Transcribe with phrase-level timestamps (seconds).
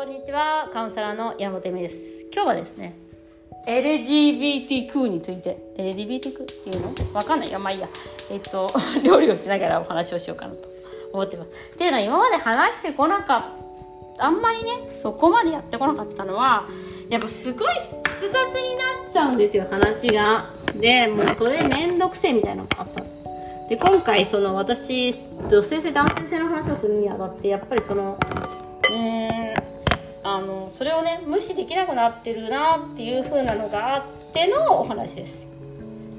[0.00, 2.26] こんにちは、カウンセラーの山本美です。
[2.32, 2.96] 今日はですね、
[3.66, 7.14] LGBTQ について、LGBTQ っていうの？
[7.14, 7.50] わかんない。
[7.50, 7.86] や、まあいいや。
[8.32, 8.66] えっと、
[9.04, 10.66] 料理をしながらお話をしようかなと
[11.12, 11.50] 思ってます。
[11.74, 14.70] っていうのは今まで話してこなかった、あんまりね、
[15.02, 16.66] そこまでやってこなかったのは、
[17.10, 17.68] やっぱすごい
[18.04, 20.48] 複雑になっちゃうんですよ、話が。
[20.76, 23.04] で、もうそれめんどくせえみたいなのがあった
[23.68, 25.12] で今回その私
[25.50, 28.18] 女性性男性性の話をするにあたってやっぱりその
[28.90, 29.29] うー
[30.36, 35.46] あのそれをね無視できなくなってるなっていう風なのがあってのお話です。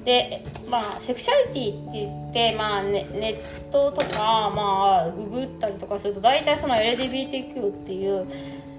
[0.05, 8.25] でまあセクシャリティって言って、まあね、ネットとかまあググったりとかすると大体その LGBTQ っていう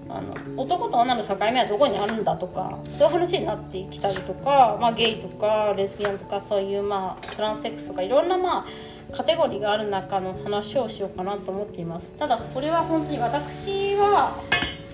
[0.09, 12.15] あの男と女の境目はどこにあるんだとかそういう話になってきたりとか、まあ、ゲイとかレズビアンとかそういう、まあ、トランスセックスとかいろんな、まあ、カテゴリーがある中の話をしようかなと思っています。
[12.19, 14.37] ただこれは本当に私は、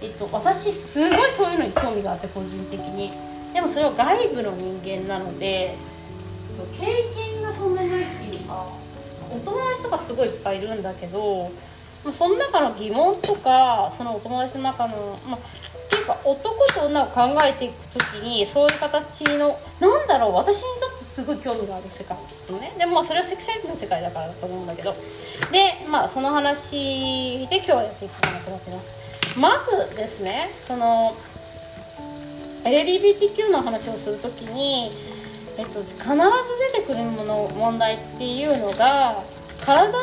[0.01, 3.13] えっと、私すごいそういうのに興味があって個人的に。
[3.53, 5.75] でもそれは外部の人間なので
[6.79, 8.67] 経験がそんなにないっていうか
[9.31, 11.51] お友達とかすごいいっぱいいるんだけど
[12.13, 15.41] その中の疑問とかそのお友達の中の、まあ、っ
[15.91, 22.17] ていうか男と女を考えていく時にそういう形のなんだろう私にとってすごい興味がある世界
[22.49, 22.73] のね。
[22.79, 24.95] でもまあそれはセクシャリティの世界だからだと思うんだけど。
[25.51, 29.08] でまあその話で今日はやっていこうかなと思ってます。
[29.39, 31.15] まずですねその
[32.65, 34.91] LGBTQ の話をするときに、
[35.57, 36.05] えっと、必ず
[36.75, 39.23] 出てくるもの問題っていうのが
[39.65, 39.99] 体で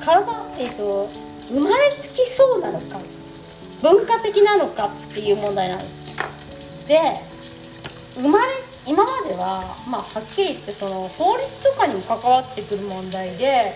[0.00, 0.26] 体、
[0.58, 1.08] えっと、
[1.48, 2.98] 生まれつきそうなのか
[3.82, 6.88] 文化的なのかっていう問題なんです。
[6.88, 7.00] で
[8.14, 8.44] 生まれ
[8.86, 13.74] 今までは、まあ、はっきり言ってその法律とかにも関わってくる問題で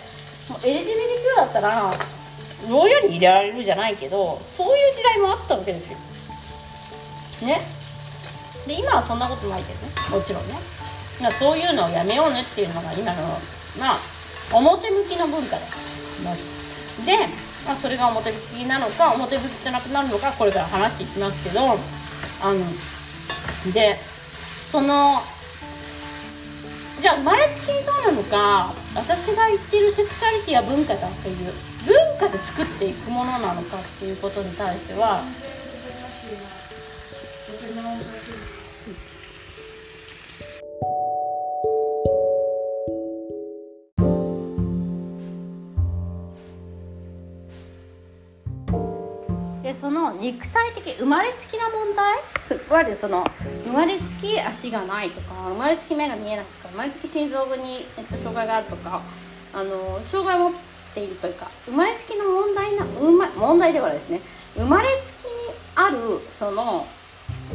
[0.49, 1.91] LGBTQ だったら
[2.69, 5.98] 牢屋に入れられるじゃないけどそういう時代もあったわけですよ。
[7.43, 7.60] ね。
[8.66, 10.19] で今はそんなことないけどね。
[10.19, 10.54] もちろんね。
[11.22, 13.22] だそういうのをやめようねっていうのが今の
[13.78, 13.99] まあ
[14.53, 15.62] 表向きの文化だ
[16.25, 17.16] まずで、
[17.66, 23.97] まあ、それが表向きなのか表向きじゃなくなるのかこれから話していきますけどあので
[24.70, 25.20] その
[27.00, 35.23] じゃあ生まれつきそうなのか私が言ってるセクシャリティは文化だという文化で作っていくものなのかっていうことに対しては
[49.62, 52.19] でその肉体的生まれつきな問題？
[52.69, 53.25] いわゆるその
[53.65, 59.01] 生まれつき足がないとか生まれつき目が見えないとか生まれつき心臓部に、えっと、障害があるとか
[59.55, 60.59] あの障害を持
[60.95, 64.21] ているというか生まれつきの問題な、うま、問題ではですね。
[64.56, 65.31] 生まれつきに
[65.77, 65.99] ある
[66.39, 66.87] その、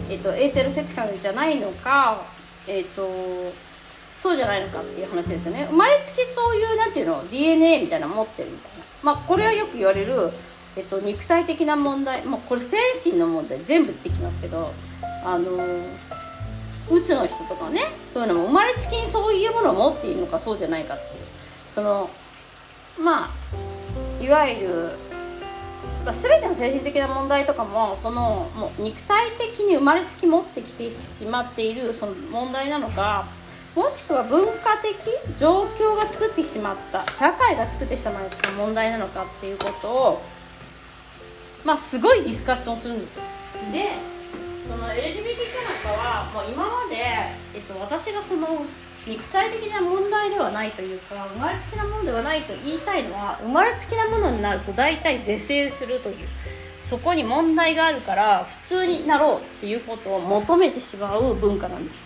[0.10, 2.22] えっと、エーテルセクシャルじゃないのか
[2.68, 3.54] えっと
[4.22, 5.68] そうじゃないのかっていう話ですよね。
[5.70, 8.86] 生まれつきそういうなんていうの DNA みたいなの持ってるみたいな。
[9.04, 10.32] まあこれはよく言われる
[10.78, 14.74] えっと、肉体的な問題、まあ、これ精神の問題全部出てきますけど
[15.24, 15.52] あの
[16.90, 17.82] うつの人とかね
[18.14, 21.26] そういうのも生まれつきにそういうものを持っているのかそうじゃないかっていう。
[21.74, 22.10] その
[23.02, 24.92] まあいわゆる、
[26.04, 33.28] まあ、全ての精神的な問題とかもそのもう肉体的に生まれつき持ってきてしまっているその問題なのか
[33.76, 34.96] もしくは文化的
[35.38, 40.22] 状況が作ってしまった社会が作ってしまった問題なのかっていうことを
[41.66, 43.24] まあ、すごいディスカッションするんですよ。
[43.72, 43.90] で
[44.70, 46.96] その LGBT なんかはもう今まで、
[47.56, 48.66] えっと、私がその
[49.08, 56.28] 肉体的な問題ではないというか生まれつきなものではないと言いたいのは生まれつきなものになると大体是正するという
[56.90, 61.98] そこに問題があるから普通になろうっていうことを求めてしまう文化なんです。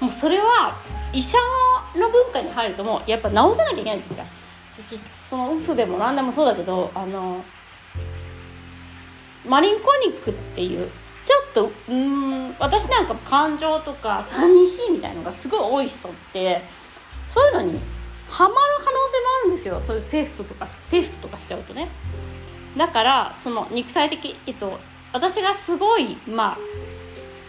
[0.00, 0.76] もうそれは
[1.12, 1.38] 医者
[1.96, 4.24] の文化に入るともうやっぱ治さなきゃいけないんですよ。
[5.28, 7.44] その嘘でも何でもそうだけどあの
[9.46, 10.90] マリンコニックっていう
[11.26, 16.62] ちょっとうん私なんか感情とか寂しいみたいのがすごい多い人って
[17.28, 17.80] そういうのに
[18.28, 18.96] ハマる可能性も
[19.42, 19.80] あるんですよ。
[19.80, 21.88] そういうテストとかテストとかしちゃうとね。
[22.76, 24.78] だからその肉体的えっと
[25.12, 26.58] 私がすごいまあ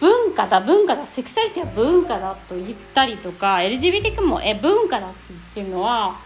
[0.00, 6.16] 文化だ文化だセクシャリティは文化だと言ったりとか LGBTQ もえ文化だって言ってるのは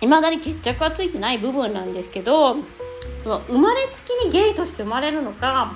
[0.00, 2.56] いまだに決着はついてない部分なんですけど
[3.24, 5.72] その生まれつきにゲイとして生まれるのか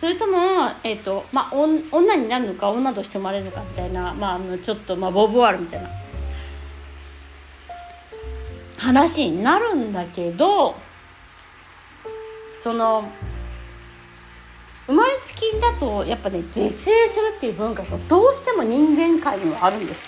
[0.00, 5.88] それとも、えーとまあ、女になるのか女として生まれるのかみたいな、まあ、あのちょっと、まあ、ボブワールみたいな。
[8.78, 10.74] 話になるんだけど
[12.62, 13.04] その
[14.86, 20.02] 生まれつきだとやっぱね是正するっていう文化がどうしても人間界にはあるんです。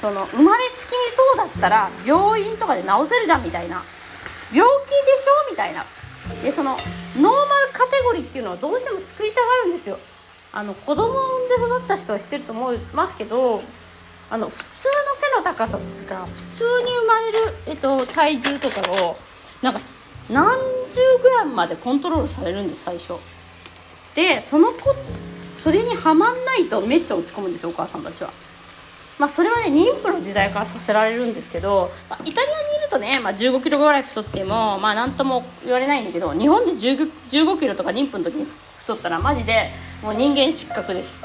[0.00, 3.82] その生まれつきにそうだったら病院とかで治せるじゃんみたいな。
[4.52, 5.50] 病気でしょ？
[5.50, 5.84] みたいな。
[6.42, 7.34] でそのノーマル
[7.72, 9.98] カテゴリーっていうのはどうしても作りたがるんですよ。
[10.52, 13.62] あの子供を産んで育った人は知ってると思いますけど
[14.30, 14.64] あの普通の
[15.14, 19.16] 背の高さとか普通に生まれる、えっと、体重とかを
[19.62, 19.80] なんか
[20.30, 20.58] 何
[20.92, 23.14] 十グラムまでコントロールされるんです最初。
[24.14, 24.94] でその子
[25.54, 28.30] それにはまんないとめっちゃ落ち込むんですよお母さんたちは。
[29.18, 38.46] まあ、それはね妊婦の時代からさせられるんですけど、まあ、イタリアにいるとね、まあ、1 5キロぐらい太っても、まあ、何とも言われないんだけど日本で1 5キロとか妊婦の時に
[38.80, 39.70] 太ったらマジで
[40.02, 41.24] もう人間失格です。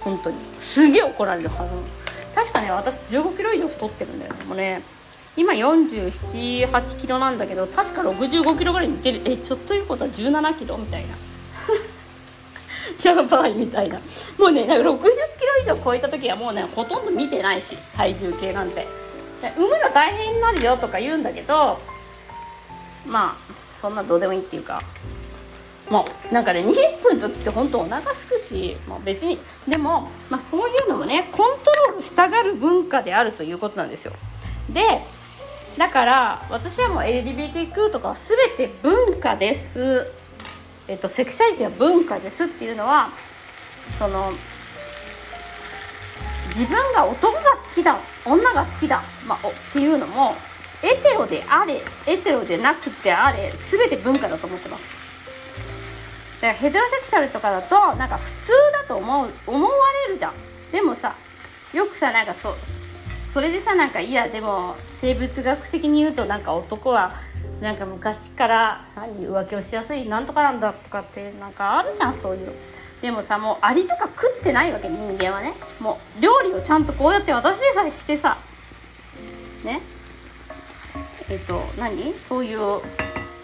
[0.00, 0.36] 本当に。
[0.58, 1.70] すげえ怒られるはず
[2.34, 4.44] 確かね私1 5キロ以上太ってるんだよね。
[4.44, 4.82] もうね
[5.36, 9.22] 今4 7 8キロなんだけど確か6 5キロぐらいにいってる。
[9.24, 11.16] えちょっということは1 7キロみたいな。
[13.02, 13.98] やばいみたいな。
[14.38, 15.35] もうねなんか60
[15.66, 18.86] 上超えた時はもうねほとんど見てないし体重計なんて。
[19.54, 21.78] 産むの大変になるよとか言うんだけど
[23.06, 24.80] まあそんなどうでもいいっていうか
[25.90, 34.12] もうなんかね20分の時って本当お腹すくしもう別にでも、まあ、そういうのもねコントロールしたがる文化であるということなんですよ。
[34.70, 35.02] で
[35.78, 38.16] だから私はもう LGBTQ とかは
[38.56, 40.06] 全て文化です。
[40.88, 43.10] えっと、セクシャリティは文化ですっていうのは
[43.98, 44.32] その
[46.56, 50.34] 自分が男が好きだ女が好きだ、まあ、っていうのも
[50.82, 54.96] エテロであれエテロでなくてあれ全て文化だと思ってます。
[56.40, 59.70] だからヘテロセクシャルとかだとなんか普通だと思う思わ
[60.08, 60.32] れるじゃん。
[60.72, 61.14] でもさ
[61.74, 62.54] よくさなんかそ
[63.32, 67.16] それでさなんかいやでも生物学的に言うとなんか男は
[67.60, 72.46] なんか昔から何浮気をしやすいなんとかなんだとかってなんかあるじゃんそういう。
[72.46, 72.52] の
[73.02, 75.52] でもさもうアリとか食ってないわけ人間はね。
[75.80, 78.38] もう料理をちゃんとこうやって私でさえしてさ。
[79.64, 79.82] ね。
[81.28, 82.14] えっと何？
[82.14, 82.80] そういう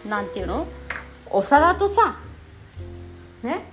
[0.09, 0.67] なんていうの？
[1.31, 2.17] お皿とさ。
[3.43, 3.65] ね。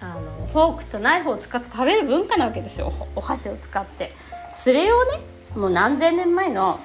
[0.00, 2.92] あのフォークとナイフを使って食べる文化なわけですよ。
[3.16, 4.14] お箸を使って。
[4.62, 5.20] それをね
[5.56, 6.78] もう何千年前の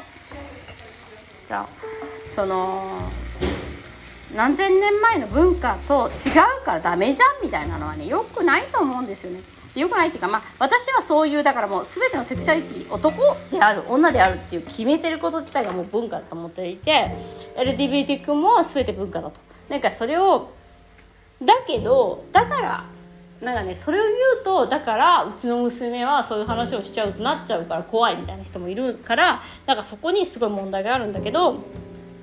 [1.47, 1.67] じゃあ
[2.35, 3.11] その
[4.35, 6.29] 何千年前の文化と違
[6.61, 9.41] うからダメじゃんみたいなのはねよくないと思うんですよね。
[9.75, 17.15] よくないっていうか、まあ、私はそういうだからもう全てのセクシャリティ男である女であるっていう決めてること自体がもう文化だと思っていて
[17.55, 19.39] LGBTQ も全て文化だと
[19.69, 20.49] なんかそれを
[21.41, 22.85] だけどだから
[23.41, 31.63] なんかねそれを言うとだからうちの娘はそういう話をしちゃうとなっちゃうから怖いみたいな人もいるからなんかそこにすごい問題があるんだけど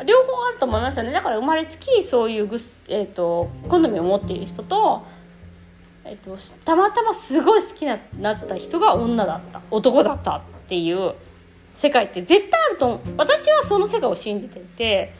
[0.04, 5.04] 両方あると思いますよねだから生まれつきそういうぐ、えーと、好みを持っている人と,、
[6.04, 11.14] えーと、たまたますごい好きになった人が女だった男だったっていう
[11.74, 15.12] 世界って絶対あると思う私はその世界を信じていて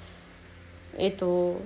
[0.99, 1.61] えっ、ー、と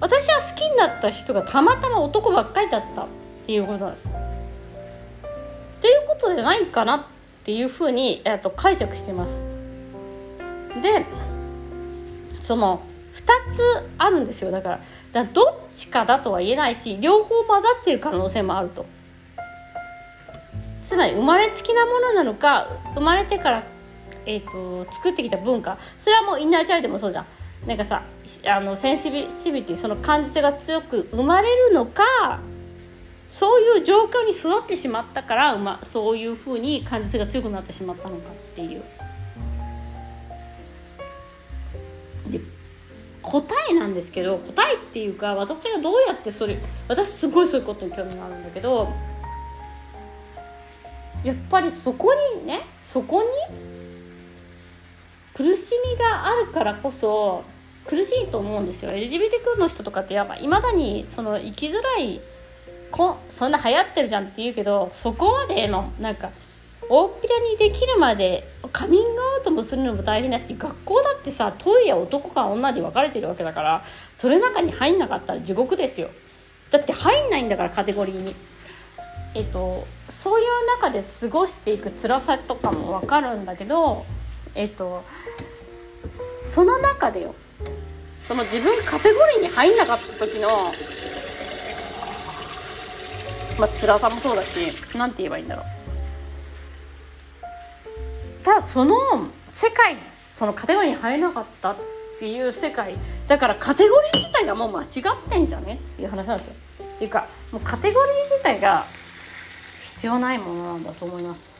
[0.00, 3.06] 私は好きになった人がたまたま男ばっかりだったっ
[3.46, 4.08] ていうことなんです。
[4.08, 7.04] っていうことじゃないかなっ
[7.44, 9.34] ていうふうに、えー、と解釈してます。
[10.82, 11.06] で
[12.46, 12.80] その
[13.14, 14.80] 2つあるんですよだから
[15.12, 18.86] だからどっちかだとは言えないし両方混ざってる可能性もあると。
[20.84, 23.62] つまり生まれつきなものなのか生まれてから、
[24.24, 27.26] えーと、作ってきた文化それはもうインナーチャイルドもそうじゃん
[27.66, 28.04] なんかさ
[28.46, 29.26] あのセンシビリ
[29.64, 32.38] ティその感受性が強く生まれるのか
[33.34, 38.82] そういう状況に育ってしまったから、ま、そういうふうに感受性が強くなってしまったのかっていう。
[43.26, 46.56] 答えなんですけど答えっていうか私がどうやってそれ
[46.88, 48.88] 私すごいそういうことに興味があるんだけど
[51.24, 53.28] やっぱりそこにねそこに
[55.34, 57.42] 苦しみがあるからこそ
[57.84, 58.90] 苦しいと思うんですよ。
[58.90, 62.20] LGBTQ の人とかってやっぱいまだにその生きづらい
[62.90, 66.30] こそんな流行ってるじゃんって言うけどそこまでのなんか
[66.88, 73.84] 大っぴらにできるまでカミングアウトもするのも大変だし学校だってさトイレ男か女で分かれてるわけだから
[74.18, 76.10] それ中に入んなかったら地獄ですよ。
[76.70, 78.34] だって入んないんだからカテゴリーに。
[79.34, 79.86] えっと
[80.22, 80.46] そういう
[80.80, 84.06] 中で過ごしていく辛さとかも分かるんだけど
[84.54, 85.04] えっと
[86.54, 87.34] その中でよ
[88.26, 90.72] その自分カテゴリーに入んなかった時の
[93.58, 95.75] まあ辛さもそうだし何て言えばいいんだろう。
[98.46, 98.94] ただその
[99.52, 99.96] 世界
[100.32, 101.76] そのカテゴリーに入れなかったっ
[102.20, 102.94] ていう世界
[103.26, 104.88] だからカテゴリー自体がもう間違っ
[105.28, 105.80] てんじゃね。
[105.94, 106.54] っていう話なんですよ
[106.94, 108.84] っていうかもうカテゴリー自体が
[109.82, 111.56] 必要ないものなんだと思います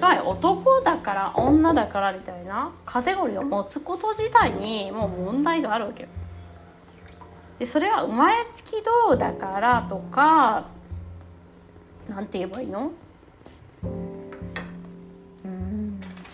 [0.00, 6.08] はい男だから女だからみたいなカテゴリーを持つこと自体にもう問題があるわけよ。
[7.60, 10.66] でそれは生まれつきどうだからとか
[12.08, 12.90] なんて言えばいいの？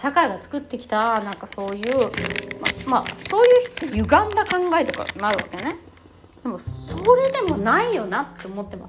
[0.03, 2.11] 社会が作ってきたなんかそういう
[2.87, 3.51] ままあそうい
[3.89, 5.77] う歪んだ考えとかなるわけね。
[6.43, 8.89] でもそれでもないよなって思ってま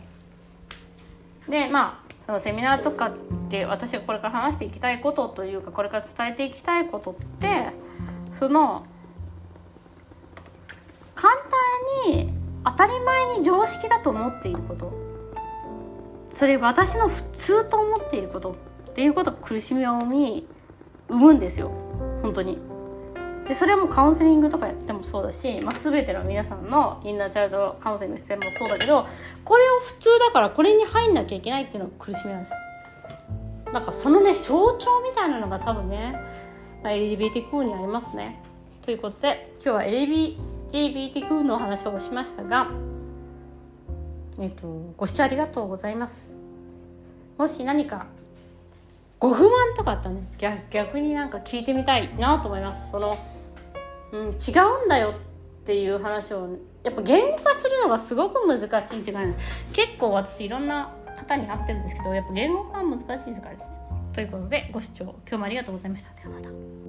[1.45, 1.51] す。
[1.51, 3.11] でまあそのセミナーとか
[3.51, 7.67] で私がこれから話していきたいことというかこれから伝えていきたいことって
[8.39, 8.83] その
[11.13, 11.35] 簡
[12.05, 12.33] 単に
[12.65, 14.91] 当たり前に常識だと思っていること。
[16.31, 18.55] それ私の普通と思っていること
[18.89, 20.47] っていうことが苦しみを生み
[21.13, 21.69] 生むんですよ。
[22.21, 22.57] 本当に。
[23.47, 29.05] でそれはもうカウンセリングとかやってもそうだし、まあ、全ての皆さんのインナーチャイルドカウンセリングしてもそうだけど
[29.43, 32.53] これを普通だからこれに入んなきゃいけないっていうのが苦しみなんです。
[33.73, 36.15] なんかそのね象徴みたいなのが多分ね、
[36.83, 38.41] まあ、LGBTQ にありますね。
[38.83, 42.69] ということで今日は LGBTQ の話をしましたが
[44.39, 46.35] えっ、とご視聴ありがとうございます。
[47.37, 48.07] もし何か
[49.23, 50.27] ご不満とかあったね。
[50.37, 52.91] 逆逆になんか聞いてみたいなと思います。
[52.91, 53.17] その
[54.11, 54.51] うん、違
[54.81, 55.11] うんだよ
[55.61, 59.45] っていう話をやっぱ言語化するのがすごく難しい世界なんです。
[59.71, 63.67] 結構私いろんな方に会ってるんですけどやっぱ言語化は難しい世界ですね。
[64.11, 66.09] ということでご視聴今日もありがとうございました。
[66.21, 66.82] ではまた。